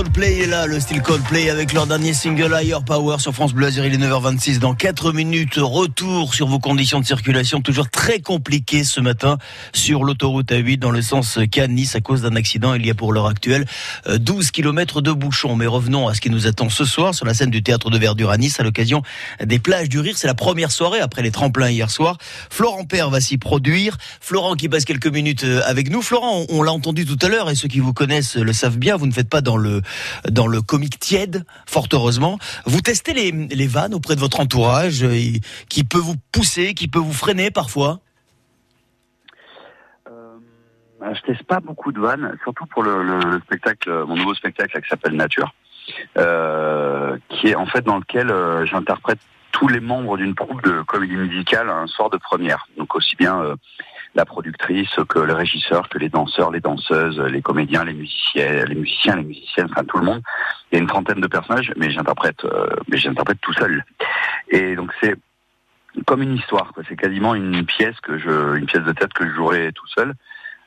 [0.00, 3.66] Coldplay est là, le style Coldplay avec leur dernier single Higher Power sur France Bleu
[3.66, 4.58] Azur, il est 9h26.
[4.58, 9.36] Dans 4 minutes, retour sur vos conditions de circulation, toujours très compliquées ce matin
[9.74, 12.72] sur l'autoroute A8 dans le sens Cannes-Nice à cause d'un accident.
[12.72, 13.66] Il y a pour l'heure actuelle
[14.08, 15.54] 12 km de bouchons.
[15.54, 17.98] Mais revenons à ce qui nous attend ce soir sur la scène du théâtre de
[17.98, 19.02] Verdure à Nice à l'occasion
[19.44, 20.14] des plages du Rire.
[20.16, 22.16] C'est la première soirée après les tremplins hier soir.
[22.48, 23.98] Florent Père va s'y produire.
[24.22, 26.00] Florent qui passe quelques minutes avec nous.
[26.00, 28.96] Florent, on l'a entendu tout à l'heure et ceux qui vous connaissent le savent bien,
[28.96, 29.82] vous ne faites pas dans le
[30.28, 32.38] dans le comique tiède, fort heureusement.
[32.66, 35.14] Vous testez les, vannes auprès de votre entourage, euh,
[35.68, 38.00] qui peut vous pousser, qui peut vous freiner parfois?
[40.08, 40.36] Euh,
[41.14, 45.14] Je teste pas beaucoup de vannes, surtout pour le, spectacle, mon nouveau spectacle qui s'appelle
[45.14, 45.54] Nature,
[46.18, 49.18] euh, qui est en fait dans lequel euh, j'interprète
[49.52, 52.68] tous les membres d'une troupe de comédie musicale un soir de première.
[52.76, 53.56] Donc aussi bien
[54.14, 58.74] la productrice, que le régisseur, que les danseurs, les danseuses, les comédiens, les musiciens, les
[58.74, 60.22] musiciens, les musiciennes, enfin tout le monde.
[60.70, 63.84] Il y a une trentaine de personnages, mais j'interprète, euh, mais j'interprète tout seul.
[64.48, 65.14] Et donc c'est
[66.06, 66.72] comme une histoire.
[66.88, 70.14] C'est quasiment une pièce que je, une pièce de tête que je jouerai tout seul.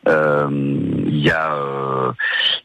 [0.08, 2.12] Euh, il y a euh,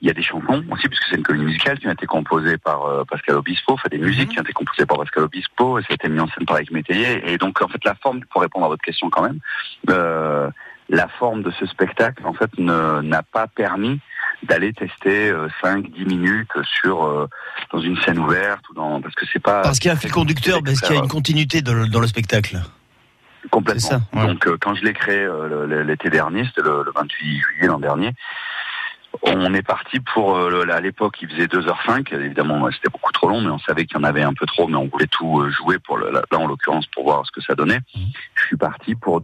[0.00, 2.58] il y a des chansons aussi puisque c'est une comédie musicale qui a été composée
[2.58, 4.32] par euh, Pascal Obispo, fait des musiques mhm.
[4.34, 6.56] qui ont été composées par Pascal Obispo et ça a été mis en scène par
[6.56, 7.32] Eric Métayer.
[7.32, 9.38] Et donc en fait la forme pour répondre à votre question quand même
[9.90, 10.50] euh,
[10.90, 14.00] la forme de ce spectacle, en fait, n'a pas permis
[14.42, 17.26] d'aller tester 5 euh, 10 minutes sur euh,
[17.72, 19.98] dans une scène ouverte ou dans parce que c'est pas parce qu'il y a un
[19.98, 22.58] fil conducteur parce qu'il y a une continuité dans le, dans le spectacle
[23.50, 23.80] complètement.
[23.80, 25.28] Ça, donc euh, quand je l'ai créé
[25.84, 28.12] l'été dernier c'était le, 28 juillet l'an dernier
[29.22, 33.50] on est parti pour à l'époque il faisait 2h05 évidemment c'était beaucoup trop long mais
[33.50, 35.98] on savait qu'il y en avait un peu trop mais on voulait tout jouer pour
[35.98, 37.80] là en l'occurrence pour voir ce que ça donnait.
[37.94, 38.00] Mmh.
[38.34, 39.20] je suis parti pour